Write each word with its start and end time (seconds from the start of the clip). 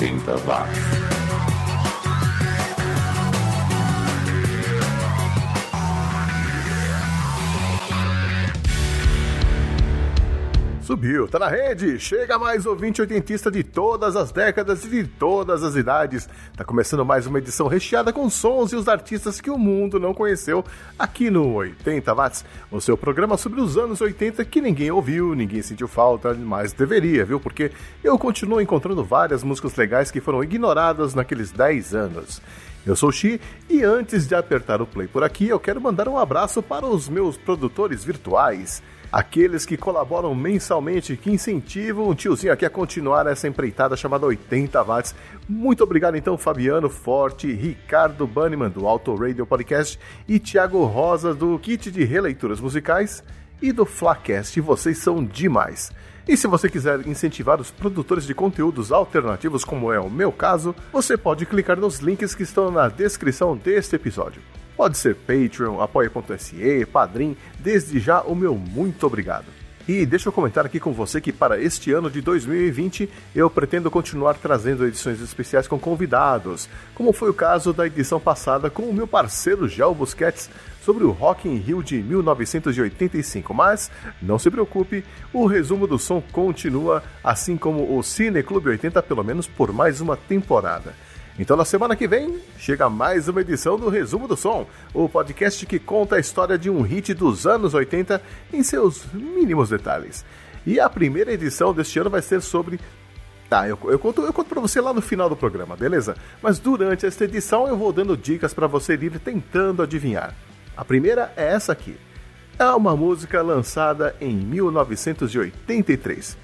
80 0.00 0.46
watts. 0.46 1.17
Subiu, 10.98 11.28
tá 11.28 11.38
na 11.38 11.46
rede! 11.46 12.00
Chega 12.00 12.36
mais 12.40 12.66
ouvinte 12.66 13.00
oitentista 13.00 13.52
de 13.52 13.62
todas 13.62 14.16
as 14.16 14.32
décadas 14.32 14.84
e 14.84 14.88
de 14.88 15.04
todas 15.04 15.62
as 15.62 15.76
idades. 15.76 16.28
Tá 16.56 16.64
começando 16.64 17.04
mais 17.04 17.24
uma 17.24 17.38
edição 17.38 17.68
recheada 17.68 18.12
com 18.12 18.28
sons 18.28 18.72
e 18.72 18.74
os 18.74 18.88
artistas 18.88 19.40
que 19.40 19.48
o 19.48 19.56
mundo 19.56 20.00
não 20.00 20.12
conheceu 20.12 20.64
aqui 20.98 21.30
no 21.30 21.54
80 21.54 22.12
Watts, 22.12 22.44
o 22.68 22.80
seu 22.80 22.98
programa 22.98 23.36
sobre 23.36 23.60
os 23.60 23.78
anos 23.78 24.00
80 24.00 24.44
que 24.44 24.60
ninguém 24.60 24.90
ouviu, 24.90 25.36
ninguém 25.36 25.62
sentiu 25.62 25.86
falta, 25.86 26.34
mas 26.34 26.72
deveria, 26.72 27.24
viu? 27.24 27.38
Porque 27.38 27.70
eu 28.02 28.18
continuo 28.18 28.60
encontrando 28.60 29.04
várias 29.04 29.44
músicas 29.44 29.76
legais 29.76 30.10
que 30.10 30.20
foram 30.20 30.42
ignoradas 30.42 31.14
naqueles 31.14 31.52
10 31.52 31.94
anos. 31.94 32.42
Eu 32.84 32.96
sou 32.96 33.10
o 33.10 33.12
Xi 33.12 33.40
e 33.70 33.84
antes 33.84 34.26
de 34.26 34.34
apertar 34.34 34.82
o 34.82 34.86
play 34.86 35.06
por 35.06 35.22
aqui, 35.22 35.48
eu 35.48 35.60
quero 35.60 35.80
mandar 35.80 36.08
um 36.08 36.18
abraço 36.18 36.60
para 36.60 36.86
os 36.86 37.08
meus 37.08 37.36
produtores 37.36 38.02
virtuais 38.02 38.82
aqueles 39.10 39.64
que 39.64 39.76
colaboram 39.76 40.34
mensalmente, 40.34 41.16
que 41.16 41.30
incentivam 41.30 42.08
o 42.08 42.14
tiozinho 42.14 42.52
aqui 42.52 42.64
a 42.64 42.70
continuar 42.70 43.26
essa 43.26 43.48
empreitada 43.48 43.96
chamada 43.96 44.26
80 44.26 44.82
watts. 44.82 45.14
Muito 45.48 45.82
obrigado 45.82 46.16
então, 46.16 46.36
Fabiano 46.36 46.88
Forte, 46.88 47.52
Ricardo 47.52 48.26
Banniman 48.26 48.70
do 48.70 48.86
Auto 48.86 49.14
Radio 49.14 49.46
Podcast 49.46 49.98
e 50.26 50.38
Thiago 50.38 50.84
Rosa 50.84 51.34
do 51.34 51.58
Kit 51.58 51.90
de 51.90 52.04
Releituras 52.04 52.60
Musicais 52.60 53.24
e 53.60 53.72
do 53.72 53.84
Flacast. 53.84 54.60
Vocês 54.60 54.98
são 54.98 55.24
demais. 55.24 55.90
E 56.28 56.36
se 56.36 56.46
você 56.46 56.68
quiser 56.68 57.06
incentivar 57.06 57.58
os 57.58 57.70
produtores 57.70 58.26
de 58.26 58.34
conteúdos 58.34 58.92
alternativos, 58.92 59.64
como 59.64 59.90
é 59.90 59.98
o 59.98 60.10
meu 60.10 60.30
caso, 60.30 60.74
você 60.92 61.16
pode 61.16 61.46
clicar 61.46 61.78
nos 61.78 62.00
links 62.00 62.34
que 62.34 62.42
estão 62.42 62.70
na 62.70 62.88
descrição 62.88 63.56
deste 63.56 63.96
episódio. 63.96 64.42
Pode 64.78 64.96
ser 64.96 65.16
Patreon, 65.16 65.80
apoia.se, 65.80 66.86
Padrim, 66.86 67.36
desde 67.58 67.98
já 67.98 68.20
o 68.20 68.32
meu 68.32 68.54
muito 68.54 69.04
obrigado. 69.08 69.46
E 69.88 70.06
deixa 70.06 70.28
eu 70.28 70.32
comentar 70.32 70.64
aqui 70.64 70.78
com 70.78 70.92
você 70.92 71.20
que 71.20 71.32
para 71.32 71.60
este 71.60 71.90
ano 71.90 72.08
de 72.08 72.20
2020 72.20 73.10
eu 73.34 73.50
pretendo 73.50 73.90
continuar 73.90 74.34
trazendo 74.34 74.86
edições 74.86 75.20
especiais 75.20 75.66
com 75.66 75.80
convidados, 75.80 76.68
como 76.94 77.12
foi 77.12 77.28
o 77.28 77.34
caso 77.34 77.72
da 77.72 77.88
edição 77.88 78.20
passada 78.20 78.70
com 78.70 78.82
o 78.84 78.94
meu 78.94 79.08
parceiro 79.08 79.66
Gel 79.66 79.92
Busquets 79.96 80.48
sobre 80.80 81.02
o 81.02 81.10
Rock 81.10 81.48
in 81.48 81.56
Rio 81.56 81.82
de 81.82 82.00
1985. 82.00 83.52
Mas 83.52 83.90
não 84.22 84.38
se 84.38 84.48
preocupe, 84.48 85.04
o 85.32 85.46
resumo 85.46 85.88
do 85.88 85.98
som 85.98 86.22
continua, 86.30 87.02
assim 87.24 87.56
como 87.56 87.98
o 87.98 88.02
Cine 88.04 88.44
Clube 88.44 88.68
80, 88.68 89.02
pelo 89.02 89.24
menos 89.24 89.48
por 89.48 89.72
mais 89.72 90.00
uma 90.00 90.16
temporada. 90.16 90.94
Então, 91.38 91.56
na 91.56 91.64
semana 91.64 91.94
que 91.94 92.08
vem, 92.08 92.40
chega 92.58 92.90
mais 92.90 93.28
uma 93.28 93.40
edição 93.40 93.78
do 93.78 93.88
Resumo 93.88 94.26
do 94.26 94.36
Som, 94.36 94.66
o 94.92 95.08
podcast 95.08 95.64
que 95.66 95.78
conta 95.78 96.16
a 96.16 96.18
história 96.18 96.58
de 96.58 96.68
um 96.68 96.82
hit 96.82 97.14
dos 97.14 97.46
anos 97.46 97.74
80 97.74 98.20
em 98.52 98.64
seus 98.64 99.04
mínimos 99.12 99.68
detalhes. 99.68 100.24
E 100.66 100.80
a 100.80 100.90
primeira 100.90 101.32
edição 101.32 101.72
deste 101.72 102.00
ano 102.00 102.10
vai 102.10 102.22
ser 102.22 102.42
sobre. 102.42 102.80
Tá, 103.48 103.68
eu, 103.68 103.78
eu 103.84 104.00
conto, 104.00 104.22
eu 104.22 104.32
conto 104.32 104.48
pra 104.48 104.60
você 104.60 104.80
lá 104.80 104.92
no 104.92 105.00
final 105.00 105.28
do 105.28 105.36
programa, 105.36 105.76
beleza? 105.76 106.16
Mas 106.42 106.58
durante 106.58 107.06
esta 107.06 107.24
edição 107.24 107.68
eu 107.68 107.76
vou 107.76 107.92
dando 107.92 108.16
dicas 108.16 108.52
para 108.52 108.66
você 108.66 108.94
ir 108.94 109.16
tentando 109.20 109.80
adivinhar. 109.80 110.34
A 110.76 110.84
primeira 110.84 111.32
é 111.36 111.52
essa 111.52 111.70
aqui. 111.70 111.96
É 112.58 112.66
uma 112.70 112.96
música 112.96 113.40
lançada 113.42 114.16
em 114.20 114.34
1983. 114.34 116.36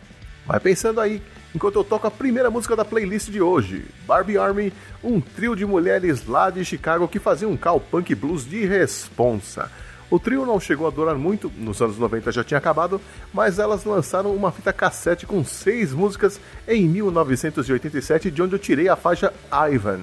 Vai 0.46 0.60
pensando 0.60 1.00
aí 1.00 1.20
enquanto 1.54 1.76
eu 1.76 1.84
toco 1.84 2.06
a 2.06 2.10
primeira 2.10 2.50
música 2.50 2.74
da 2.74 2.84
playlist 2.84 3.30
de 3.30 3.40
hoje, 3.40 3.84
Barbie 4.06 4.36
Army, 4.36 4.72
um 5.02 5.20
trio 5.20 5.54
de 5.54 5.64
mulheres 5.64 6.26
lá 6.26 6.50
de 6.50 6.64
Chicago 6.64 7.08
que 7.08 7.18
faziam 7.18 7.52
um 7.52 7.56
cal 7.56 7.78
punk 7.78 8.14
blues 8.14 8.44
de 8.44 8.64
responsa. 8.66 9.70
O 10.10 10.18
trio 10.18 10.44
não 10.44 10.60
chegou 10.60 10.86
a 10.86 10.90
durar 10.90 11.16
muito, 11.16 11.50
nos 11.56 11.80
anos 11.80 11.98
90 11.98 12.30
já 12.30 12.44
tinha 12.44 12.58
acabado, 12.58 13.00
mas 13.32 13.58
elas 13.58 13.84
lançaram 13.84 14.34
uma 14.34 14.52
fita 14.52 14.72
cassete 14.72 15.26
com 15.26 15.44
seis 15.44 15.92
músicas 15.92 16.40
em 16.68 16.86
1987, 16.86 18.30
de 18.30 18.42
onde 18.42 18.54
eu 18.54 18.58
tirei 18.58 18.88
a 18.88 18.96
faixa 18.96 19.32
Ivan. 19.72 20.00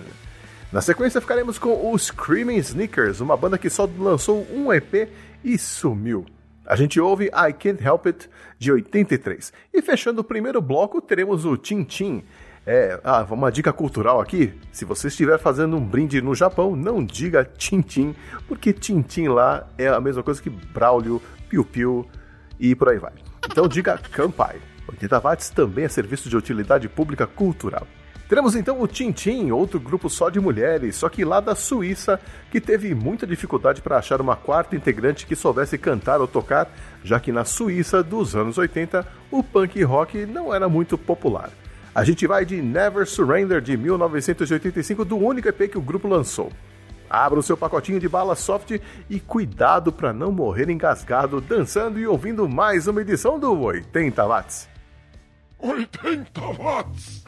Na 0.71 0.81
sequência 0.81 1.21
ficaremos 1.21 1.59
com 1.59 1.91
os 1.91 2.07
Screaming 2.07 2.57
Sneakers, 2.57 3.19
uma 3.19 3.37
banda 3.37 3.57
que 3.57 3.69
só 3.69 3.89
lançou 3.99 4.47
um 4.53 4.71
EP 4.73 5.09
e 5.43 5.57
sumiu. 5.57 6.25
A 6.71 6.75
gente 6.77 7.01
ouve 7.01 7.25
I 7.25 7.51
Can't 7.51 7.85
Help 7.85 8.05
It 8.05 8.29
de 8.57 8.71
83. 8.71 9.51
E 9.73 9.81
fechando 9.81 10.21
o 10.21 10.23
primeiro 10.23 10.61
bloco, 10.61 11.01
teremos 11.01 11.43
o 11.43 11.57
Tim. 11.57 12.23
É, 12.65 12.97
ah, 13.03 13.27
uma 13.29 13.51
dica 13.51 13.73
cultural 13.73 14.21
aqui: 14.21 14.53
se 14.71 14.85
você 14.85 15.09
estiver 15.09 15.37
fazendo 15.37 15.75
um 15.75 15.85
brinde 15.85 16.21
no 16.21 16.33
Japão, 16.33 16.73
não 16.73 17.03
diga 17.03 17.43
Tintin, 17.43 18.15
porque 18.47 18.71
Tintin 18.71 19.27
lá 19.27 19.67
é 19.77 19.89
a 19.89 19.99
mesma 19.99 20.23
coisa 20.23 20.41
que 20.41 20.49
Braulio, 20.49 21.21
Piu 21.49 21.65
Piu 21.65 22.07
e 22.57 22.73
por 22.73 22.87
aí 22.87 22.99
vai. 22.99 23.15
Então 23.45 23.67
diga 23.67 23.97
Kampai. 23.97 24.55
80 24.87 25.19
watts 25.19 25.49
também 25.49 25.83
é 25.83 25.89
serviço 25.89 26.29
de 26.29 26.37
utilidade 26.37 26.87
pública 26.87 27.27
cultural. 27.27 27.85
Teremos 28.31 28.55
então 28.55 28.81
o 28.81 28.87
Tintin, 28.87 29.51
outro 29.51 29.77
grupo 29.77 30.09
só 30.09 30.29
de 30.29 30.39
mulheres, 30.39 30.95
só 30.95 31.09
que 31.09 31.25
lá 31.25 31.41
da 31.41 31.53
Suíça, 31.53 32.17
que 32.49 32.61
teve 32.61 32.95
muita 32.95 33.27
dificuldade 33.27 33.81
para 33.81 33.97
achar 33.97 34.21
uma 34.21 34.37
quarta 34.37 34.73
integrante 34.73 35.25
que 35.25 35.35
soubesse 35.35 35.77
cantar 35.77 36.21
ou 36.21 36.27
tocar, 36.29 36.71
já 37.03 37.19
que 37.19 37.29
na 37.29 37.43
Suíça 37.43 38.01
dos 38.01 38.33
anos 38.33 38.57
80 38.57 39.05
o 39.29 39.43
punk 39.43 39.83
rock 39.83 40.25
não 40.25 40.55
era 40.55 40.69
muito 40.69 40.97
popular. 40.97 41.49
A 41.93 42.05
gente 42.05 42.25
vai 42.25 42.45
de 42.45 42.61
Never 42.61 43.05
Surrender 43.05 43.59
de 43.59 43.75
1985, 43.75 45.03
do 45.03 45.17
único 45.17 45.49
EP 45.49 45.69
que 45.69 45.77
o 45.77 45.81
grupo 45.81 46.07
lançou. 46.07 46.53
Abra 47.09 47.37
o 47.37 47.43
seu 47.43 47.57
pacotinho 47.57 47.99
de 47.99 48.07
bala 48.07 48.37
soft 48.37 48.79
e 49.09 49.19
cuidado 49.19 49.91
para 49.91 50.13
não 50.13 50.31
morrer 50.31 50.69
engasgado 50.69 51.41
dançando 51.41 51.99
e 51.99 52.07
ouvindo 52.07 52.47
mais 52.47 52.87
uma 52.87 53.01
edição 53.01 53.37
do 53.37 53.59
80 53.59 54.25
Watts. 54.25 54.69
80 55.59 56.41
Watts! 56.57 57.25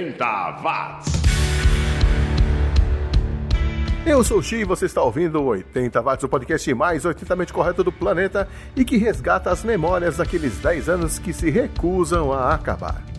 80 0.00 0.62
watts. 0.62 1.12
Eu 4.06 4.24
sou 4.24 4.38
o 4.38 4.42
Xi 4.42 4.56
e 4.56 4.64
você 4.64 4.86
está 4.86 5.02
ouvindo 5.02 5.42
80 5.42 6.00
Watts, 6.00 6.24
o 6.24 6.28
podcast 6.28 6.72
mais 6.72 7.04
80mente 7.04 7.52
correto 7.52 7.84
do 7.84 7.92
planeta 7.92 8.48
e 8.74 8.82
que 8.82 8.96
resgata 8.96 9.50
as 9.50 9.62
memórias 9.62 10.16
daqueles 10.16 10.56
10 10.58 10.88
anos 10.88 11.18
que 11.18 11.34
se 11.34 11.50
recusam 11.50 12.32
a 12.32 12.54
acabar. 12.54 13.09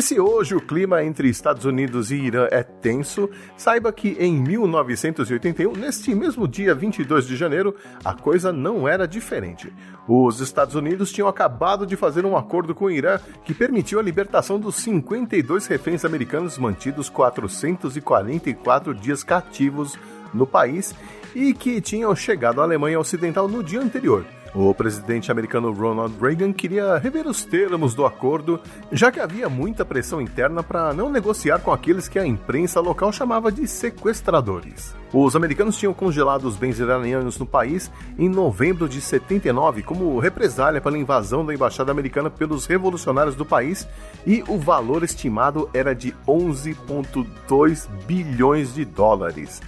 E 0.00 0.02
se 0.02 0.18
hoje 0.18 0.54
o 0.54 0.62
clima 0.62 1.04
entre 1.04 1.28
Estados 1.28 1.66
Unidos 1.66 2.10
e 2.10 2.14
Irã 2.14 2.48
é 2.50 2.62
tenso, 2.62 3.28
saiba 3.54 3.92
que 3.92 4.16
em 4.18 4.32
1981, 4.32 5.72
neste 5.74 6.14
mesmo 6.14 6.48
dia 6.48 6.74
22 6.74 7.26
de 7.26 7.36
janeiro, 7.36 7.76
a 8.02 8.14
coisa 8.14 8.50
não 8.50 8.88
era 8.88 9.06
diferente. 9.06 9.70
Os 10.08 10.40
Estados 10.40 10.74
Unidos 10.74 11.12
tinham 11.12 11.28
acabado 11.28 11.84
de 11.84 11.96
fazer 11.96 12.24
um 12.24 12.34
acordo 12.34 12.74
com 12.74 12.86
o 12.86 12.90
Irã 12.90 13.20
que 13.44 13.52
permitiu 13.52 14.00
a 14.00 14.02
libertação 14.02 14.58
dos 14.58 14.76
52 14.76 15.66
reféns 15.66 16.02
americanos 16.02 16.56
mantidos 16.56 17.10
444 17.10 18.94
dias 18.94 19.22
cativos 19.22 19.98
no 20.32 20.46
país 20.46 20.94
e 21.34 21.52
que 21.52 21.78
tinham 21.78 22.16
chegado 22.16 22.62
à 22.62 22.64
Alemanha 22.64 22.98
Ocidental 22.98 23.46
no 23.46 23.62
dia 23.62 23.82
anterior. 23.82 24.24
O 24.52 24.74
presidente 24.74 25.30
americano 25.30 25.72
Ronald 25.72 26.16
Reagan 26.20 26.52
queria 26.52 26.98
rever 26.98 27.26
os 27.28 27.44
termos 27.44 27.94
do 27.94 28.04
acordo, 28.04 28.60
já 28.90 29.12
que 29.12 29.20
havia 29.20 29.48
muita 29.48 29.84
pressão 29.84 30.20
interna 30.20 30.60
para 30.60 30.92
não 30.92 31.08
negociar 31.08 31.60
com 31.60 31.72
aqueles 31.72 32.08
que 32.08 32.18
a 32.18 32.26
imprensa 32.26 32.80
local 32.80 33.12
chamava 33.12 33.52
de 33.52 33.68
sequestradores. 33.68 34.92
Os 35.12 35.36
americanos 35.36 35.78
tinham 35.78 35.94
congelado 35.94 36.46
os 36.46 36.56
bens 36.56 36.80
iranianos 36.80 37.38
no 37.38 37.46
país 37.46 37.90
em 38.18 38.28
novembro 38.28 38.88
de 38.88 39.00
79 39.00 39.82
como 39.82 40.18
represália 40.18 40.80
pela 40.80 40.98
invasão 40.98 41.46
da 41.46 41.54
embaixada 41.54 41.92
americana 41.92 42.28
pelos 42.28 42.66
revolucionários 42.66 43.36
do 43.36 43.44
país 43.44 43.88
e 44.26 44.42
o 44.48 44.58
valor 44.58 45.04
estimado 45.04 45.70
era 45.72 45.94
de 45.94 46.12
11,2 46.26 47.88
bilhões 48.04 48.74
de 48.74 48.84
dólares. 48.84 49.60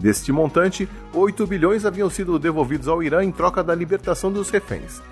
Deste 0.00 0.32
montante, 0.32 0.88
8 1.12 1.46
bilhões 1.46 1.84
haviam 1.84 2.08
sido 2.08 2.38
devolvidos 2.38 2.88
ao 2.88 3.02
Irã 3.02 3.22
em 3.22 3.30
troca 3.30 3.62
da 3.62 3.74
libertação 3.74 4.32
dos 4.32 4.48
reféns. 4.48 5.02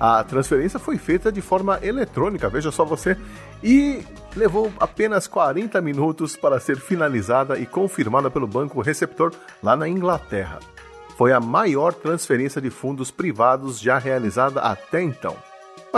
A 0.00 0.24
transferência 0.24 0.78
foi 0.78 0.96
feita 0.96 1.30
de 1.30 1.42
forma 1.42 1.78
eletrônica, 1.82 2.48
veja 2.48 2.70
só 2.70 2.84
você, 2.84 3.16
e 3.62 4.02
levou 4.34 4.72
apenas 4.80 5.26
40 5.26 5.80
minutos 5.82 6.34
para 6.36 6.60
ser 6.60 6.78
finalizada 6.78 7.58
e 7.58 7.66
confirmada 7.66 8.30
pelo 8.30 8.46
banco 8.46 8.80
receptor 8.80 9.32
lá 9.62 9.76
na 9.76 9.88
Inglaterra. 9.88 10.60
Foi 11.16 11.32
a 11.32 11.40
maior 11.40 11.92
transferência 11.92 12.60
de 12.60 12.70
fundos 12.70 13.10
privados 13.10 13.80
já 13.80 13.98
realizada 13.98 14.60
até 14.60 15.02
então. 15.02 15.36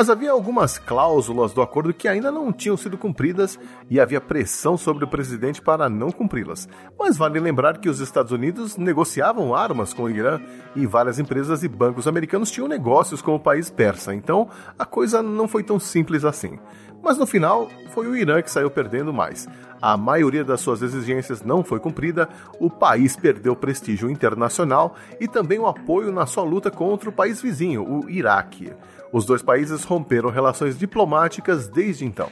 Mas 0.01 0.09
havia 0.09 0.33
algumas 0.33 0.79
cláusulas 0.79 1.53
do 1.53 1.61
acordo 1.61 1.93
que 1.93 2.09
ainda 2.09 2.33
não 2.33 2.51
tinham 2.51 2.75
sido 2.75 2.97
cumpridas 2.97 3.59
e 3.91 4.01
havia 4.01 4.19
pressão 4.19 4.75
sobre 4.75 5.05
o 5.05 5.07
presidente 5.07 5.61
para 5.61 5.91
não 5.91 6.11
cumpri-las. 6.11 6.67
Mas 6.99 7.19
vale 7.19 7.39
lembrar 7.39 7.77
que 7.77 7.87
os 7.87 8.01
Estados 8.01 8.33
Unidos 8.33 8.79
negociavam 8.79 9.55
armas 9.55 9.93
com 9.93 10.05
o 10.05 10.09
Irã 10.09 10.41
e 10.75 10.87
várias 10.87 11.19
empresas 11.19 11.63
e 11.63 11.69
bancos 11.69 12.09
americanos 12.09 12.51
tinham 12.51 12.67
negócios 12.67 13.21
com 13.21 13.35
o 13.35 13.39
país 13.39 13.69
persa, 13.69 14.15
então 14.15 14.49
a 14.79 14.87
coisa 14.87 15.23
não 15.23 15.47
foi 15.47 15.63
tão 15.63 15.79
simples 15.79 16.25
assim. 16.25 16.59
Mas 17.03 17.19
no 17.19 17.27
final, 17.27 17.69
foi 17.91 18.07
o 18.07 18.17
Irã 18.17 18.41
que 18.41 18.51
saiu 18.51 18.71
perdendo 18.71 19.13
mais. 19.13 19.47
A 19.83 19.97
maioria 19.97 20.45
das 20.45 20.61
suas 20.61 20.83
exigências 20.83 21.43
não 21.43 21.65
foi 21.65 21.81
cumprida, 21.81 22.29
o 22.59 22.69
país 22.69 23.17
perdeu 23.17 23.57
prestígio 23.57 24.11
internacional 24.11 24.95
e 25.19 25.27
também 25.27 25.59
o 25.59 25.67
apoio 25.67 26.13
na 26.13 26.27
sua 26.27 26.45
luta 26.45 26.71
contra 26.71 27.09
o 27.09 27.13
país 27.13 27.41
vizinho, 27.41 27.83
o 27.83 28.09
Iraque. 28.11 28.73
Os 29.13 29.25
dois 29.25 29.43
países 29.43 29.83
romperam 29.83 30.31
relações 30.31 30.79
diplomáticas 30.79 31.69
desde 31.69 32.05
então. 32.05 32.31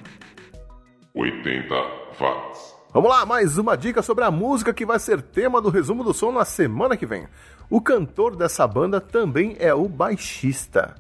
80 1.15 1.75
watts. 2.21 2.75
Vamos 2.95 3.11
lá, 3.11 3.27
mais 3.27 3.59
uma 3.59 3.77
dica 3.77 4.01
sobre 4.01 4.25
a 4.25 4.31
música 4.31 4.73
que 4.73 4.87
vai 4.87 4.99
ser 4.99 5.21
tema 5.21 5.61
do 5.61 5.71
resumo 5.71 6.05
do 6.05 6.15
som 6.15 6.31
na 6.31 6.45
semana 6.45 6.97
que 6.97 7.05
vem. 7.05 7.27
O 7.69 7.81
cantor 7.81 8.37
dessa 8.37 8.67
banda 8.67 9.01
também 9.01 9.57
é 9.59 9.75
o 9.75 9.89
baixista. 9.89 10.95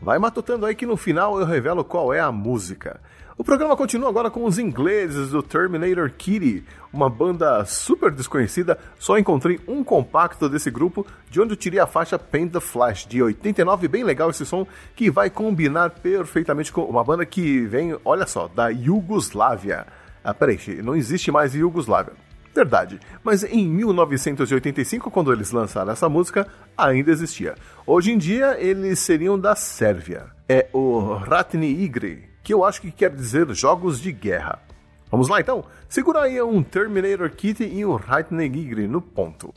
Vai 0.00 0.18
matutando 0.18 0.64
aí 0.64 0.74
que 0.74 0.86
no 0.86 0.96
final 0.96 1.40
eu 1.40 1.44
revelo 1.44 1.84
qual 1.84 2.14
é 2.14 2.20
a 2.20 2.30
música. 2.30 3.00
O 3.38 3.44
programa 3.44 3.76
continua 3.76 4.08
agora 4.08 4.30
com 4.30 4.46
os 4.46 4.58
ingleses 4.58 5.28
do 5.28 5.42
Terminator 5.42 6.10
Kitty, 6.10 6.64
uma 6.90 7.10
banda 7.10 7.62
super 7.66 8.10
desconhecida. 8.10 8.78
Só 8.98 9.18
encontrei 9.18 9.60
um 9.68 9.84
compacto 9.84 10.48
desse 10.48 10.70
grupo, 10.70 11.06
de 11.30 11.38
onde 11.38 11.52
eu 11.52 11.56
tirei 11.56 11.78
a 11.78 11.86
faixa 11.86 12.18
Paint 12.18 12.52
the 12.52 12.60
Flash, 12.60 13.04
de 13.04 13.22
89. 13.22 13.88
Bem 13.88 14.04
legal 14.04 14.30
esse 14.30 14.46
som, 14.46 14.66
que 14.94 15.10
vai 15.10 15.28
combinar 15.28 15.90
perfeitamente 15.90 16.72
com 16.72 16.84
uma 16.84 17.04
banda 17.04 17.26
que 17.26 17.66
vem, 17.66 17.94
olha 18.06 18.26
só, 18.26 18.48
da 18.48 18.68
Iugoslávia. 18.70 19.86
Ah, 20.24 20.32
peraí, 20.32 20.58
não 20.82 20.96
existe 20.96 21.30
mais 21.30 21.54
Iugoslávia. 21.54 22.14
Verdade, 22.54 22.98
mas 23.22 23.44
em 23.44 23.68
1985, 23.68 25.10
quando 25.10 25.30
eles 25.30 25.50
lançaram 25.50 25.92
essa 25.92 26.08
música, 26.08 26.48
ainda 26.74 27.10
existia. 27.10 27.54
Hoje 27.86 28.12
em 28.12 28.16
dia, 28.16 28.56
eles 28.58 28.98
seriam 28.98 29.38
da 29.38 29.54
Sérvia. 29.54 30.24
É 30.48 30.68
o 30.72 31.12
Ratni 31.16 31.66
Igre, 31.82 32.30
que 32.46 32.54
eu 32.54 32.64
acho 32.64 32.80
que 32.80 32.92
quer 32.92 33.10
dizer 33.10 33.52
jogos 33.54 34.00
de 34.00 34.12
guerra. 34.12 34.62
Vamos 35.10 35.28
lá 35.28 35.40
então? 35.40 35.64
Segura 35.88 36.20
aí 36.22 36.40
um 36.40 36.62
Terminator 36.62 37.28
Kit 37.28 37.64
e 37.64 37.84
um 37.84 37.96
Ratni 37.96 38.44
Igre 38.44 38.86
no 38.86 39.02
ponto. 39.02 39.52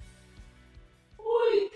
Os 1.20 1.70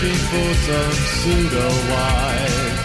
searching 0.00 0.16
for 0.16 0.54
some 0.54 0.92
pseudo 0.92 1.68
wife. 1.90 2.78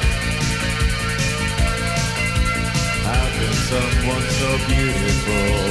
How 3.04 3.26
can 3.38 3.54
someone 3.54 4.28
so 4.30 4.50
beautiful? 4.68 5.65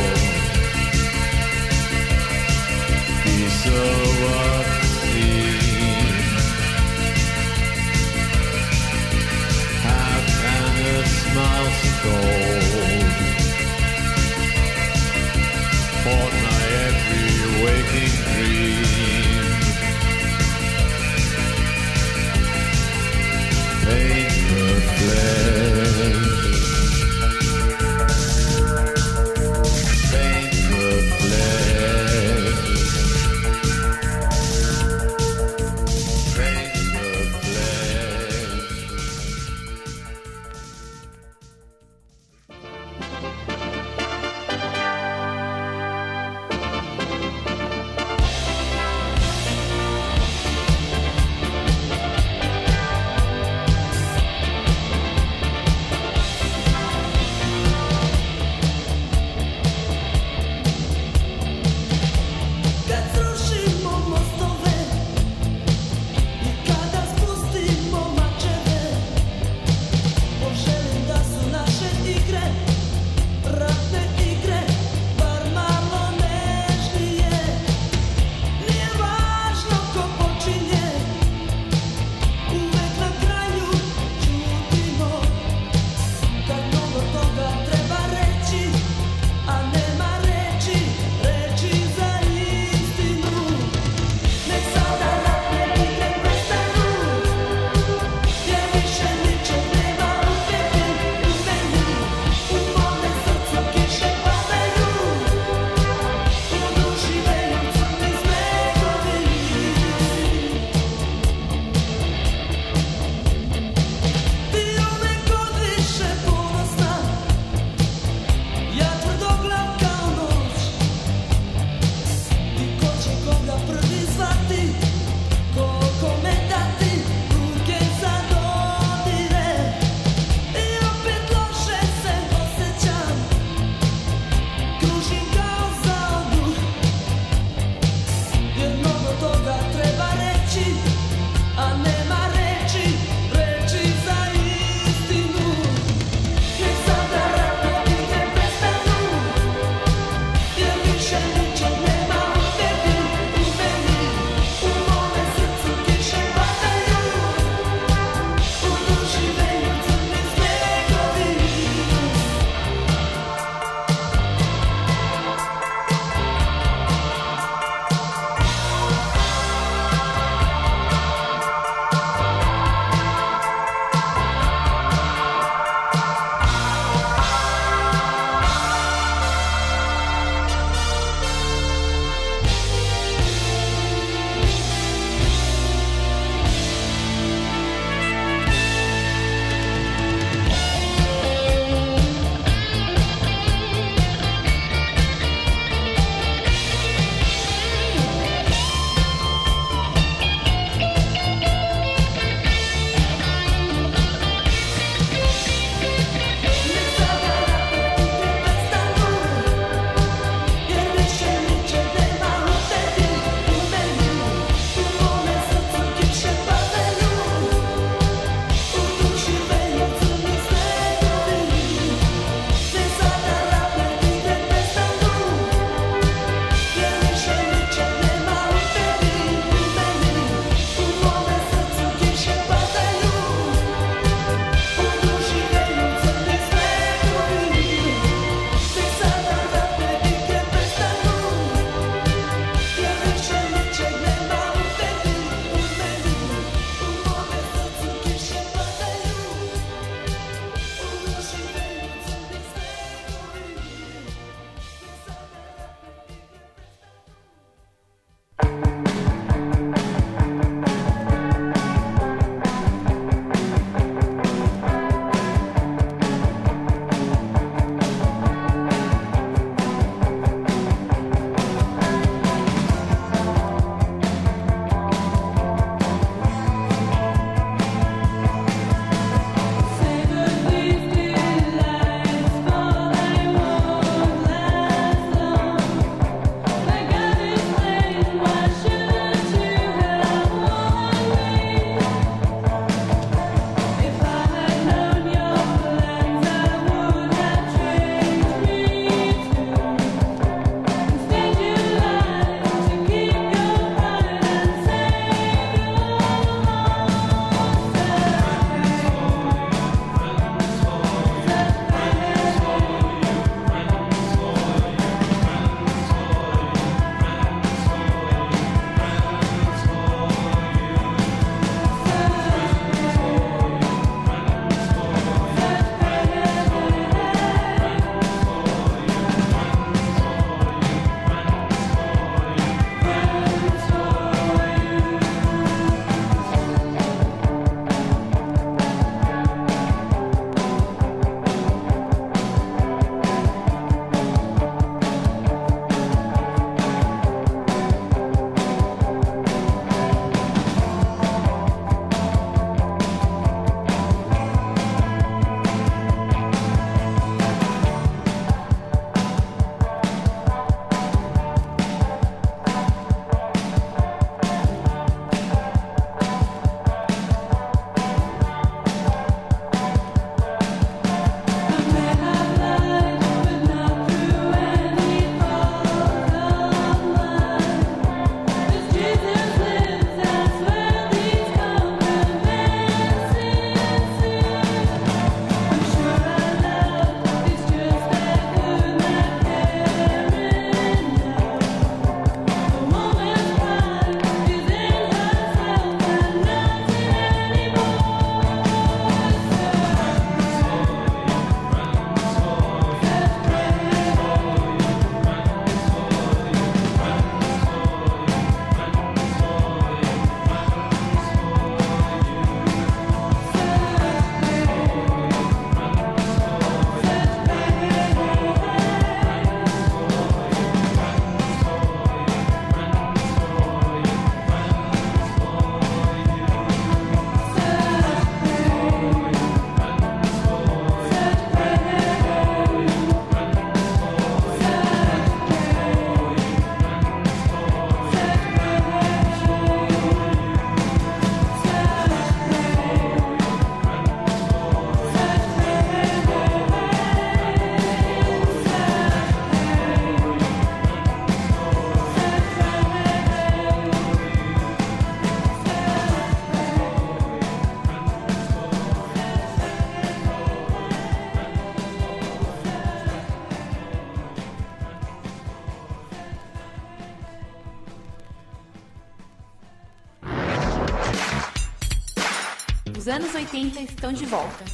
Anos 473.04 473.14
80 473.14 473.60
estão 473.60 473.92
de 473.92 474.06
volta. 474.06 474.44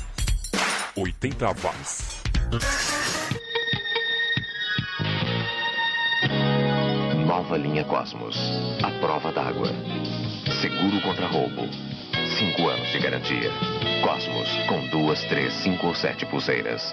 80 0.97 1.47
watts. 1.63 2.23
Nova 7.25 7.57
linha 7.57 7.85
Cosmos. 7.85 8.37
A 8.83 8.91
prova 8.99 9.31
d'água. 9.31 9.69
Seguro 10.61 11.01
contra 11.03 11.29
roubo. 11.29 11.63
Cinco 12.39 12.69
anos 12.69 12.89
de 12.91 12.99
garantia. 12.99 13.51
Cosmos, 14.03 14.49
com 14.69 14.89
duas, 14.89 15.21
três, 15.27 15.53
cinco 15.63 15.87
ou 15.87 15.95
sete 15.95 16.27
pulseiras. 16.27 16.93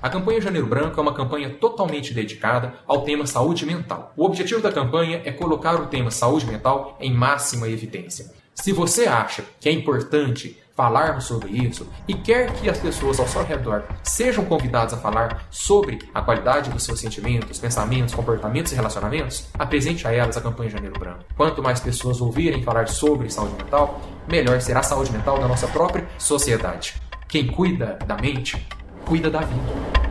A 0.00 0.08
campanha 0.08 0.40
Janeiro 0.40 0.66
Branco 0.66 0.98
é 0.98 1.02
uma 1.02 1.14
campanha 1.14 1.50
totalmente 1.50 2.14
dedicada 2.14 2.74
ao 2.86 3.02
tema 3.02 3.26
saúde 3.26 3.66
mental. 3.66 4.14
O 4.16 4.24
objetivo 4.24 4.62
da 4.62 4.72
campanha 4.72 5.20
é 5.26 5.32
colocar 5.32 5.74
o 5.74 5.88
tema 5.88 6.10
saúde 6.10 6.46
mental 6.46 6.96
em 7.00 7.12
máxima 7.12 7.68
evidência. 7.68 8.32
Se 8.54 8.72
você 8.72 9.06
acha 9.06 9.44
que 9.60 9.68
é 9.68 9.72
importante 9.72 10.56
falarmos 10.76 11.24
sobre 11.24 11.50
isso 11.50 11.88
e 12.06 12.14
quer 12.14 12.52
que 12.52 12.68
as 12.68 12.78
pessoas 12.78 13.18
ao 13.18 13.26
seu 13.26 13.42
redor 13.42 13.84
sejam 14.02 14.44
convidadas 14.44 14.92
a 14.92 14.98
falar 14.98 15.46
sobre 15.50 15.98
a 16.14 16.20
qualidade 16.20 16.70
dos 16.70 16.84
seus 16.84 17.00
sentimentos, 17.00 17.58
pensamentos, 17.58 18.14
comportamentos 18.14 18.72
e 18.72 18.74
relacionamentos, 18.74 19.48
apresente 19.58 20.06
a 20.06 20.12
elas 20.12 20.36
a 20.36 20.40
campanha 20.40 20.70
Janeiro 20.70 21.00
Branco. 21.00 21.24
Quanto 21.34 21.62
mais 21.62 21.80
pessoas 21.80 22.20
ouvirem 22.20 22.62
falar 22.62 22.88
sobre 22.88 23.30
saúde 23.30 23.54
mental, 23.54 24.00
melhor 24.28 24.60
será 24.60 24.80
a 24.80 24.82
saúde 24.82 25.10
mental 25.10 25.38
da 25.38 25.48
nossa 25.48 25.66
própria 25.68 26.06
sociedade. 26.18 27.00
Quem 27.26 27.46
cuida 27.46 27.98
da 28.06 28.16
mente, 28.16 28.68
cuida 29.06 29.30
da 29.30 29.40
vida. 29.40 30.06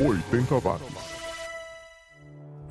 80 0.00 0.54
watts. 0.64 1.00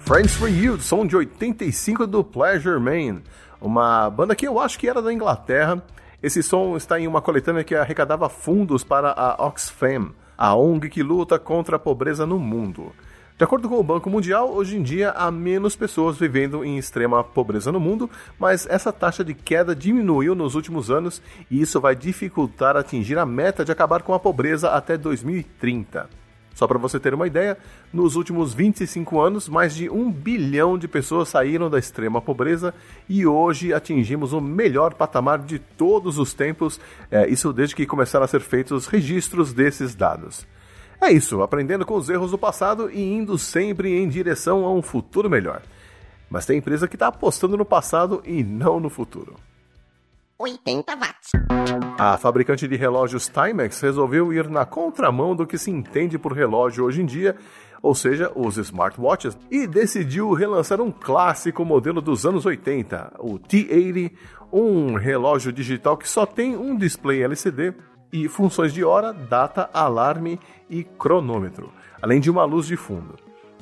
Friends 0.09 0.33
for 0.33 0.47
You, 0.47 0.79
som 0.81 1.05
de 1.05 1.15
85 1.15 2.07
do 2.07 2.23
Pleasure 2.23 2.79
Man, 2.79 3.21
uma 3.61 4.09
banda 4.09 4.35
que 4.35 4.47
eu 4.47 4.59
acho 4.59 4.77
que 4.79 4.87
era 4.87 5.01
da 5.01 5.13
Inglaterra. 5.13 5.81
Esse 6.21 6.43
som 6.43 6.75
está 6.75 6.99
em 6.99 7.07
uma 7.07 7.21
coletânea 7.21 7.63
que 7.63 7.75
arrecadava 7.75 8.29
fundos 8.29 8.83
para 8.83 9.11
a 9.11 9.45
Oxfam, 9.45 10.11
a 10.37 10.55
ONG 10.55 10.89
que 10.89 11.03
luta 11.03 11.39
contra 11.39 11.77
a 11.77 11.79
pobreza 11.79 12.25
no 12.25 12.37
mundo. 12.37 12.91
De 13.37 13.45
acordo 13.45 13.69
com 13.69 13.79
o 13.79 13.83
Banco 13.83 14.09
Mundial, 14.09 14.51
hoje 14.51 14.75
em 14.75 14.83
dia 14.83 15.11
há 15.11 15.31
menos 15.31 15.73
pessoas 15.73 16.17
vivendo 16.17 16.65
em 16.65 16.77
extrema 16.77 17.23
pobreza 17.23 17.71
no 17.71 17.79
mundo, 17.79 18.09
mas 18.37 18.67
essa 18.69 18.91
taxa 18.91 19.23
de 19.23 19.33
queda 19.33 19.73
diminuiu 19.73 20.35
nos 20.35 20.55
últimos 20.55 20.91
anos 20.91 21.21
e 21.49 21.61
isso 21.61 21.79
vai 21.79 21.95
dificultar 21.95 22.75
atingir 22.75 23.17
a 23.17 23.25
meta 23.25 23.63
de 23.63 23.71
acabar 23.71 24.01
com 24.01 24.13
a 24.13 24.19
pobreza 24.19 24.71
até 24.71 24.97
2030. 24.97 26.09
Só 26.59 26.67
para 26.67 26.77
você 26.77 26.99
ter 26.99 27.13
uma 27.13 27.25
ideia, 27.25 27.57
nos 27.93 28.17
últimos 28.17 28.53
25 28.53 29.17
anos, 29.21 29.47
mais 29.47 29.73
de 29.73 29.89
um 29.89 30.11
bilhão 30.11 30.77
de 30.77 30.89
pessoas 30.89 31.29
saíram 31.29 31.69
da 31.69 31.79
extrema 31.79 32.21
pobreza 32.21 32.73
e 33.07 33.25
hoje 33.25 33.73
atingimos 33.73 34.33
o 34.33 34.41
melhor 34.41 34.93
patamar 34.93 35.39
de 35.39 35.57
todos 35.57 36.17
os 36.17 36.33
tempos, 36.33 36.77
é, 37.09 37.29
isso 37.29 37.53
desde 37.53 37.73
que 37.73 37.85
começaram 37.85 38.25
a 38.25 38.27
ser 38.27 38.41
feitos 38.41 38.87
registros 38.87 39.53
desses 39.53 39.95
dados. 39.95 40.45
É 40.99 41.09
isso, 41.09 41.41
aprendendo 41.41 41.85
com 41.85 41.95
os 41.95 42.09
erros 42.09 42.31
do 42.31 42.37
passado 42.37 42.91
e 42.91 43.01
indo 43.01 43.37
sempre 43.37 43.97
em 43.97 44.09
direção 44.09 44.65
a 44.65 44.73
um 44.73 44.81
futuro 44.81 45.29
melhor. 45.29 45.61
Mas 46.29 46.45
tem 46.45 46.57
empresa 46.57 46.89
que 46.89 46.97
está 46.97 47.07
apostando 47.07 47.55
no 47.55 47.63
passado 47.63 48.21
e 48.25 48.43
não 48.43 48.81
no 48.81 48.89
futuro. 48.89 49.37
80 50.39 50.95
watts. 50.95 51.31
A 51.99 52.17
fabricante 52.17 52.65
de 52.65 52.77
relógios 52.77 53.27
Timex 53.27 53.81
resolveu 53.81 54.31
ir 54.31 54.49
na 54.49 54.65
contramão 54.65 55.35
do 55.35 55.45
que 55.45 55.57
se 55.57 55.69
entende 55.69 56.17
por 56.17 56.31
relógio 56.31 56.85
hoje 56.85 57.01
em 57.01 57.05
dia, 57.05 57.35
ou 57.81 57.93
seja, 57.93 58.31
os 58.33 58.57
smartwatches, 58.57 59.37
e 59.51 59.67
decidiu 59.67 60.31
relançar 60.31 60.79
um 60.79 60.91
clássico 60.91 61.65
modelo 61.65 61.99
dos 61.99 62.25
anos 62.25 62.45
80, 62.45 63.15
o 63.19 63.37
T80, 63.37 64.13
um 64.51 64.95
relógio 64.95 65.51
digital 65.51 65.97
que 65.97 66.07
só 66.07 66.25
tem 66.25 66.55
um 66.55 66.77
display 66.77 67.21
LCD 67.21 67.73
e 68.11 68.29
funções 68.29 68.73
de 68.73 68.83
hora, 68.83 69.11
data, 69.11 69.69
alarme 69.73 70.39
e 70.69 70.85
cronômetro, 70.85 71.69
além 72.01 72.21
de 72.21 72.31
uma 72.31 72.45
luz 72.45 72.65
de 72.65 72.77
fundo. 72.77 73.15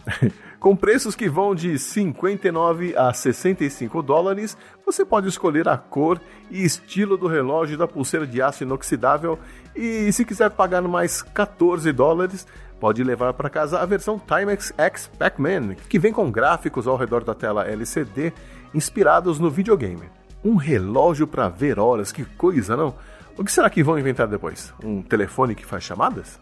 Com 0.60 0.76
preços 0.76 1.16
que 1.16 1.30
vão 1.30 1.54
de 1.54 1.78
59 1.78 2.96
a 2.98 3.14
65 3.14 4.02
dólares, 4.02 4.58
você 4.84 5.06
pode 5.06 5.28
escolher 5.28 5.68
a 5.68 5.78
cor 5.78 6.20
e 6.50 6.64
estilo 6.64 7.16
do 7.16 7.28
relógio 7.28 7.78
da 7.78 7.88
pulseira 7.88 8.26
de 8.26 8.42
aço 8.42 8.64
inoxidável 8.64 9.38
e 9.76 10.12
se 10.12 10.26
quiser 10.26 10.50
pagar 10.50 10.82
mais 10.82 11.22
14 11.22 11.92
dólares, 11.92 12.48
pode 12.80 13.04
levar 13.04 13.34
para 13.34 13.52
casa 13.52 13.80
a 13.80 13.86
versão 13.86 14.20
Timex 14.20 14.74
X 14.76 15.12
Pac-Man, 15.20 15.76
que 15.88 16.00
vem 16.00 16.12
com 16.12 16.32
gráficos 16.32 16.88
ao 16.88 16.98
redor 16.98 17.24
da 17.24 17.36
tela 17.36 17.68
LCD 17.68 18.34
inspirados 18.74 19.38
no 19.38 19.52
videogame. 19.52 20.10
Um 20.44 20.56
relógio 20.56 21.28
para 21.28 21.50
ver 21.50 21.78
horas, 21.78 22.12
que 22.12 22.26
coisa, 22.26 22.76
não? 22.76 22.96
O 23.38 23.44
que 23.44 23.52
será 23.52 23.70
que 23.70 23.84
vão 23.84 24.00
inventar 24.00 24.28
depois? 24.28 24.74
Um 24.84 25.04
telefone 25.04 25.54
que 25.54 25.66
faz 25.66 25.84
chamadas? 25.84 26.40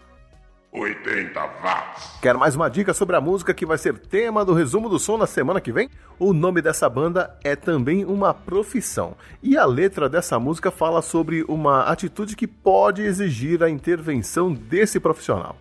80 0.76 1.40
watts. 1.64 2.20
Quer 2.22 2.36
mais 2.36 2.56
uma 2.56 2.70
dica 2.70 2.94
sobre 2.94 3.16
a 3.16 3.22
música 3.22 3.54
que 3.54 3.66
vai 3.66 3.78
ser 3.78 3.98
tema 3.98 4.44
do 4.44 4.54
resumo 4.54 4.90
do 4.90 5.00
som 5.00 5.18
na 5.18 5.26
semana 5.26 5.62
que 5.62 5.72
vem? 5.72 5.90
O 6.20 6.34
nome 6.34 6.62
dessa 6.62 6.90
banda 6.90 7.34
é 7.44 7.56
também 7.56 8.04
uma 8.04 8.34
profissão. 8.34 9.16
E 9.42 9.58
a 9.58 9.66
letra 9.66 10.10
dessa 10.10 10.38
música 10.38 10.70
fala 10.72 11.02
sobre 11.02 11.44
uma 11.48 11.84
atitude 11.84 12.36
que 12.36 12.46
pode 12.46 13.02
exigir 13.02 13.64
a 13.64 13.70
intervenção 13.70 14.54
desse 14.54 15.00
profissional. 15.00 15.56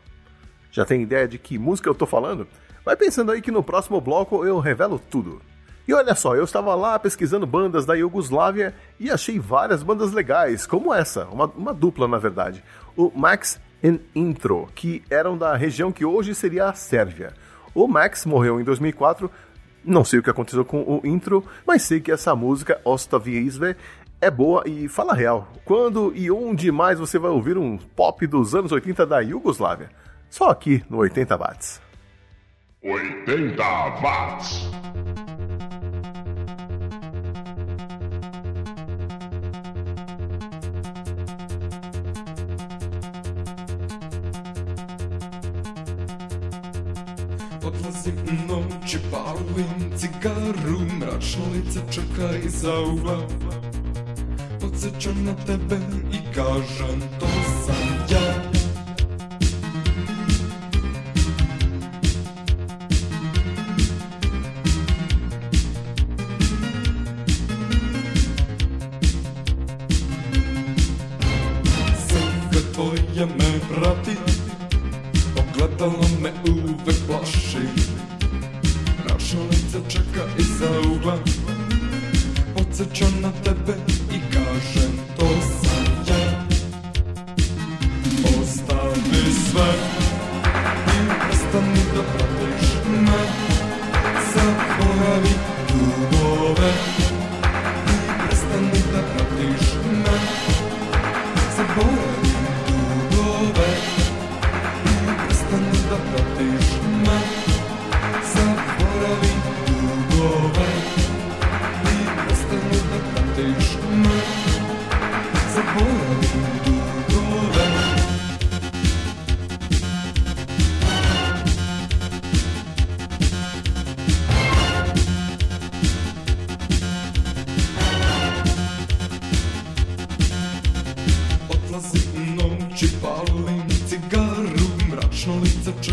Já 0.72 0.84
tem 0.84 1.02
ideia 1.02 1.28
de 1.28 1.38
que 1.38 1.58
música 1.58 1.88
eu 1.88 1.94
tô 1.94 2.06
falando? 2.06 2.48
Vai 2.84 2.96
pensando 2.96 3.30
aí 3.30 3.40
que 3.40 3.52
no 3.52 3.62
próximo 3.62 4.00
bloco 4.00 4.44
eu 4.44 4.58
revelo 4.58 4.98
tudo. 4.98 5.40
E 5.86 5.92
olha 5.92 6.14
só, 6.14 6.34
eu 6.34 6.44
estava 6.44 6.74
lá 6.74 6.98
pesquisando 6.98 7.46
bandas 7.46 7.84
da 7.84 7.94
Iugoslávia 7.94 8.74
e 8.98 9.10
achei 9.10 9.38
várias 9.38 9.82
bandas 9.82 10.12
legais, 10.12 10.66
como 10.66 10.92
essa, 10.92 11.26
uma, 11.26 11.44
uma 11.44 11.74
dupla 11.74 12.08
na 12.08 12.18
verdade. 12.18 12.64
O 12.96 13.12
Max 13.14 13.60
and 13.84 13.98
Intro, 14.14 14.68
que 14.74 15.02
eram 15.10 15.36
da 15.36 15.54
região 15.54 15.92
que 15.92 16.04
hoje 16.04 16.34
seria 16.34 16.68
a 16.70 16.74
Sérvia. 16.74 17.34
O 17.74 17.86
Max 17.86 18.24
morreu 18.24 18.60
em 18.60 18.64
2004, 18.64 19.30
não 19.84 20.04
sei 20.04 20.20
o 20.20 20.22
que 20.22 20.30
aconteceu 20.30 20.64
com 20.64 20.82
o 20.82 21.06
intro, 21.06 21.44
mas 21.66 21.82
sei 21.82 22.00
que 22.00 22.10
essa 22.10 22.34
música, 22.34 22.80
Ostavizve, 22.84 23.76
é 24.20 24.30
boa 24.30 24.62
e 24.66 24.88
fala 24.88 25.12
real. 25.12 25.52
Quando 25.64 26.12
e 26.16 26.30
onde 26.30 26.72
mais 26.72 26.98
você 26.98 27.18
vai 27.18 27.30
ouvir 27.30 27.58
um 27.58 27.76
pop 27.76 28.26
dos 28.26 28.54
anos 28.54 28.72
80 28.72 29.04
da 29.04 29.20
Iugoslávia? 29.20 29.90
Só 30.30 30.48
aqui 30.48 30.82
no 30.88 30.98
80 30.98 31.36
Watts. 31.36 31.82
80 32.82 33.62
watts. 34.00 34.73
Palujem 49.54 49.98
cigaru 49.98 50.80
Mračno 51.00 51.44
lice 51.54 51.80
čeka 51.90 52.36
iza 52.46 52.80
ugla 52.80 53.18
Podsjećam 54.60 55.24
na 55.24 55.34
tebe 55.46 55.76
i 56.12 56.34
kažem 56.34 57.00
to 57.20 57.26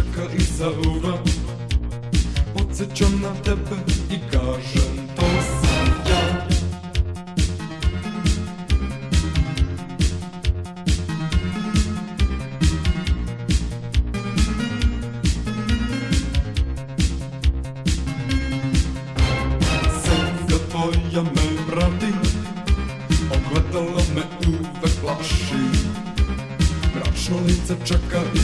Жека 0.02 0.30
і 0.38 0.40
Заура 0.40 1.20
Подсечо 2.54 3.10
на 3.10 3.30
тебе 3.30 3.78
і 4.10 4.18
кажем 4.32 5.10
то 5.16 5.22
сам 5.42 5.94
я 6.08 6.48
Сенька 20.04 20.58
твоя 20.72 21.22
ми 21.22 21.72
брати 21.72 22.14
Огледала 23.32 24.04
ме 24.16 24.24
у 24.48 24.52
веклаші. 24.82 25.56
Мрачно 26.96 27.36
лице 27.48 27.76
чека 27.86 28.22
і 28.36 28.41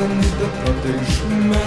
да 0.00 0.08
не 0.08 0.22
да 0.22 0.48
пътеш 0.64 1.22
ме 1.30 1.62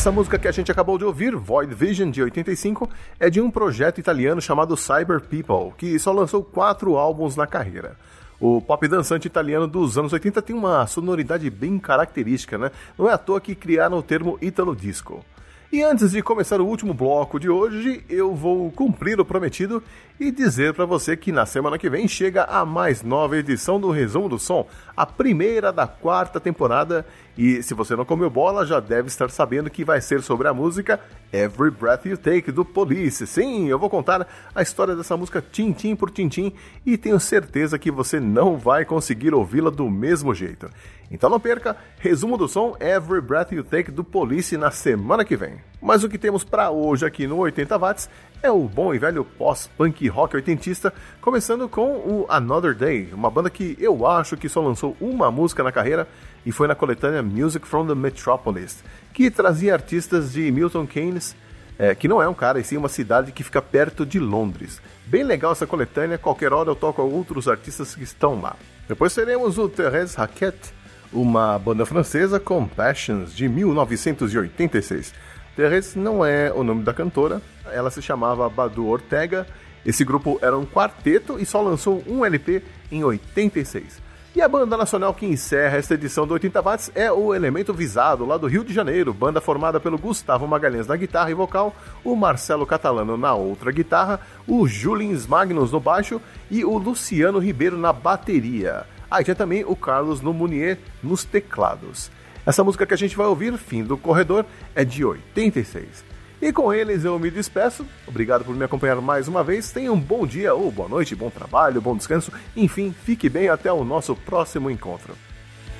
Essa 0.00 0.10
música 0.10 0.38
que 0.38 0.48
a 0.48 0.50
gente 0.50 0.72
acabou 0.72 0.96
de 0.96 1.04
ouvir, 1.04 1.36
Void 1.36 1.74
Vision, 1.74 2.10
de 2.10 2.22
85, 2.22 2.88
é 3.18 3.28
de 3.28 3.38
um 3.38 3.50
projeto 3.50 3.98
italiano 3.98 4.40
chamado 4.40 4.74
Cyber 4.74 5.20
People, 5.20 5.74
que 5.76 5.98
só 5.98 6.10
lançou 6.10 6.42
quatro 6.42 6.96
álbuns 6.96 7.36
na 7.36 7.46
carreira. 7.46 7.98
O 8.40 8.62
pop 8.62 8.88
dançante 8.88 9.26
italiano 9.26 9.66
dos 9.66 9.98
anos 9.98 10.14
80 10.14 10.40
tem 10.40 10.56
uma 10.56 10.86
sonoridade 10.86 11.50
bem 11.50 11.78
característica, 11.78 12.56
né? 12.56 12.70
Não 12.96 13.10
é 13.10 13.12
à 13.12 13.18
toa 13.18 13.42
que 13.42 13.54
criaram 13.54 13.98
o 13.98 14.02
termo 14.02 14.38
Italo 14.40 14.74
Disco. 14.74 15.22
E 15.70 15.82
antes 15.82 16.12
de 16.12 16.22
começar 16.22 16.62
o 16.62 16.66
último 16.66 16.94
bloco 16.94 17.38
de 17.38 17.50
hoje, 17.50 18.02
eu 18.08 18.34
vou 18.34 18.72
cumprir 18.72 19.20
o 19.20 19.24
prometido 19.24 19.82
e 20.20 20.30
dizer 20.30 20.74
para 20.74 20.84
você 20.84 21.16
que 21.16 21.32
na 21.32 21.46
semana 21.46 21.78
que 21.78 21.88
vem 21.88 22.06
chega 22.06 22.44
a 22.44 22.62
mais 22.62 23.02
nova 23.02 23.38
edição 23.38 23.80
do 23.80 23.90
Resumo 23.90 24.28
do 24.28 24.38
Som, 24.38 24.68
a 24.94 25.06
primeira 25.06 25.72
da 25.72 25.86
quarta 25.86 26.38
temporada. 26.38 27.06
E 27.38 27.62
se 27.62 27.72
você 27.72 27.96
não 27.96 28.04
comeu 28.04 28.28
bola, 28.28 28.66
já 28.66 28.80
deve 28.80 29.08
estar 29.08 29.30
sabendo 29.30 29.70
que 29.70 29.82
vai 29.82 29.98
ser 29.98 30.20
sobre 30.22 30.46
a 30.46 30.52
música 30.52 31.00
Every 31.32 31.70
Breath 31.70 32.04
You 32.04 32.18
Take 32.18 32.52
do 32.52 32.66
Police. 32.66 33.26
Sim, 33.26 33.68
eu 33.68 33.78
vou 33.78 33.88
contar 33.88 34.28
a 34.54 34.60
história 34.60 34.94
dessa 34.94 35.16
música 35.16 35.40
tintim 35.40 35.96
por 35.96 36.10
tintim 36.10 36.52
e 36.84 36.98
tenho 36.98 37.18
certeza 37.18 37.78
que 37.78 37.90
você 37.90 38.20
não 38.20 38.58
vai 38.58 38.84
conseguir 38.84 39.32
ouvi-la 39.32 39.70
do 39.70 39.88
mesmo 39.88 40.34
jeito. 40.34 40.68
Então 41.10 41.30
não 41.30 41.40
perca, 41.40 41.78
resumo 41.98 42.36
do 42.36 42.46
som 42.46 42.76
Every 42.78 43.22
Breath 43.22 43.52
You 43.52 43.64
Take 43.64 43.90
do 43.90 44.04
Police 44.04 44.54
na 44.58 44.70
semana 44.70 45.24
que 45.24 45.34
vem. 45.34 45.69
Mas 45.80 46.04
o 46.04 46.08
que 46.08 46.18
temos 46.18 46.44
para 46.44 46.70
hoje 46.70 47.06
aqui 47.06 47.26
no 47.26 47.38
80 47.38 47.78
Watts 47.78 48.10
é 48.42 48.50
o 48.50 48.64
bom 48.64 48.94
e 48.94 48.98
velho 48.98 49.24
pós-punk 49.24 50.06
rock 50.08 50.36
oitentista, 50.36 50.92
começando 51.20 51.68
com 51.68 51.92
o 51.96 52.26
Another 52.28 52.74
Day, 52.74 53.10
uma 53.12 53.30
banda 53.30 53.48
que 53.48 53.76
eu 53.80 54.06
acho 54.06 54.36
que 54.36 54.48
só 54.48 54.60
lançou 54.60 54.96
uma 55.00 55.30
música 55.30 55.62
na 55.62 55.72
carreira 55.72 56.06
e 56.44 56.52
foi 56.52 56.68
na 56.68 56.74
coletânea 56.74 57.22
Music 57.22 57.66
from 57.66 57.86
the 57.86 57.94
Metropolis, 57.94 58.84
que 59.12 59.30
trazia 59.30 59.72
artistas 59.72 60.32
de 60.32 60.50
Milton 60.50 60.86
Keynes, 60.86 61.34
é, 61.78 61.94
que 61.94 62.08
não 62.08 62.22
é 62.22 62.28
um 62.28 62.34
cara, 62.34 62.60
e 62.60 62.64
sim 62.64 62.76
uma 62.76 62.88
cidade 62.88 63.32
que 63.32 63.42
fica 63.42 63.62
perto 63.62 64.04
de 64.04 64.18
Londres. 64.18 64.82
Bem 65.06 65.22
legal 65.22 65.52
essa 65.52 65.66
coletânea, 65.66 66.18
qualquer 66.18 66.52
hora 66.52 66.68
eu 66.68 66.76
toco 66.76 67.00
outros 67.02 67.48
artistas 67.48 67.94
que 67.94 68.02
estão 68.02 68.40
lá. 68.40 68.54
Depois 68.86 69.14
teremos 69.14 69.56
o 69.56 69.68
Thérèse 69.68 70.16
Raquette, 70.16 70.74
uma 71.12 71.58
banda 71.58 71.84
francesa 71.86 72.38
com 72.38 72.66
Passions 72.66 73.34
de 73.34 73.48
1986. 73.48 75.12
Thérèse 75.56 75.96
não 75.98 76.24
é 76.24 76.52
o 76.52 76.62
nome 76.62 76.82
da 76.82 76.94
cantora, 76.94 77.42
ela 77.72 77.90
se 77.90 78.00
chamava 78.00 78.48
Badu 78.48 78.86
Ortega. 78.86 79.46
Esse 79.84 80.04
grupo 80.04 80.38
era 80.42 80.56
um 80.56 80.66
quarteto 80.66 81.38
e 81.38 81.46
só 81.46 81.60
lançou 81.60 82.02
um 82.06 82.24
LP 82.24 82.62
em 82.92 83.02
86. 83.02 84.10
E 84.32 84.40
a 84.40 84.48
banda 84.48 84.76
nacional 84.76 85.12
que 85.12 85.26
encerra 85.26 85.76
esta 85.76 85.94
edição 85.94 86.24
do 86.24 86.34
80 86.34 86.62
Watts 86.62 86.92
é 86.94 87.10
o 87.10 87.34
Elemento 87.34 87.74
Visado, 87.74 88.24
lá 88.24 88.36
do 88.36 88.46
Rio 88.46 88.62
de 88.62 88.72
Janeiro, 88.72 89.12
banda 89.12 89.40
formada 89.40 89.80
pelo 89.80 89.98
Gustavo 89.98 90.46
Magalhães 90.46 90.86
na 90.86 90.94
guitarra 90.94 91.32
e 91.32 91.34
vocal, 91.34 91.74
o 92.04 92.14
Marcelo 92.14 92.64
Catalano 92.64 93.16
na 93.16 93.34
outra 93.34 93.72
guitarra, 93.72 94.20
o 94.46 94.68
Julins 94.68 95.26
Magnus 95.26 95.72
no 95.72 95.80
baixo 95.80 96.20
e 96.48 96.64
o 96.64 96.78
Luciano 96.78 97.40
Ribeiro 97.40 97.76
na 97.76 97.92
bateria. 97.92 98.86
Ah, 99.10 99.20
e 99.20 99.24
tinha 99.24 99.34
também 99.34 99.64
o 99.64 99.74
Carlos 99.74 100.20
Nomunier 100.20 100.78
nos 101.02 101.24
teclados. 101.24 102.08
Essa 102.44 102.64
música 102.64 102.86
que 102.86 102.94
a 102.94 102.96
gente 102.96 103.16
vai 103.16 103.26
ouvir, 103.26 103.56
Fim 103.58 103.84
do 103.84 103.96
Corredor, 103.96 104.44
é 104.74 104.84
de 104.84 105.04
86. 105.04 106.04
E 106.42 106.52
com 106.52 106.72
eles 106.72 107.04
eu 107.04 107.18
me 107.18 107.30
despeço. 107.30 107.86
Obrigado 108.06 108.44
por 108.44 108.54
me 108.54 108.64
acompanhar 108.64 109.00
mais 109.00 109.28
uma 109.28 109.44
vez. 109.44 109.70
Tenha 109.70 109.92
um 109.92 110.00
bom 110.00 110.26
dia 110.26 110.54
ou 110.54 110.70
boa 110.70 110.88
noite, 110.88 111.14
bom 111.14 111.28
trabalho, 111.28 111.82
bom 111.82 111.94
descanso. 111.94 112.32
Enfim, 112.56 112.94
fique 113.04 113.28
bem 113.28 113.48
até 113.48 113.70
o 113.70 113.84
nosso 113.84 114.16
próximo 114.16 114.70
encontro. 114.70 115.14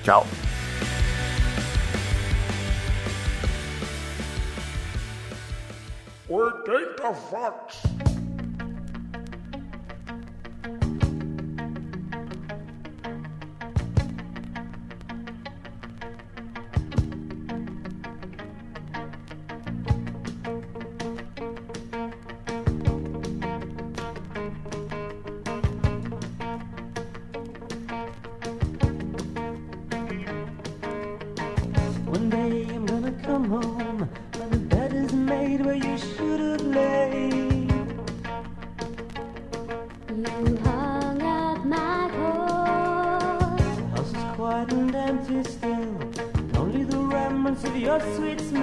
Tchau. 0.02 0.26
Oitenta 6.28 7.10
watts. 7.32 8.19
Your 47.90 48.00
sweet 48.14 48.40
smell. 48.40 48.59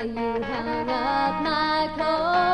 You 0.00 0.14
hung 0.14 0.88
up 0.88 1.42
my 1.42 1.90
clothes. 1.96 2.47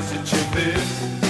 Trás 0.00 0.12
e 0.12 0.18
te 0.18 0.36
ver 0.54 1.29